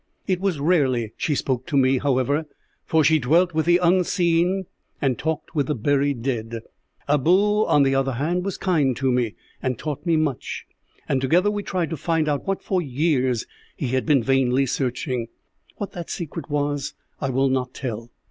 It 0.25 0.39
was 0.39 0.59
rarely 0.59 1.13
she 1.15 1.35
spoke 1.35 1.67
to 1.67 1.77
me, 1.77 1.99
however, 1.99 2.47
for 2.87 3.03
she 3.03 3.19
dwelt 3.19 3.53
with 3.53 3.67
the 3.67 3.77
unseen 3.77 4.65
and 4.99 5.15
talked 5.15 5.53
with 5.53 5.67
the 5.67 5.75
buried 5.75 6.23
dead. 6.23 6.61
Abou, 7.07 7.67
on 7.67 7.83
the 7.83 7.93
other 7.93 8.13
hand, 8.13 8.43
was 8.43 8.57
kind 8.57 8.97
to 8.97 9.11
me, 9.11 9.35
and 9.61 9.77
taught 9.77 10.03
me 10.03 10.17
much, 10.17 10.65
and 11.07 11.21
together 11.21 11.51
we 11.51 11.61
tried 11.61 11.91
to 11.91 11.97
find 11.97 12.27
out 12.27 12.47
what 12.47 12.63
for 12.63 12.81
years 12.81 13.45
he 13.77 13.89
had 13.89 14.07
been 14.07 14.23
vainly 14.23 14.65
searching. 14.65 15.27
What 15.75 15.91
that 15.91 16.09
secret 16.09 16.49
was 16.49 16.95
I 17.19 17.29
will 17.29 17.49
not 17.49 17.75
tell. 17.75 18.09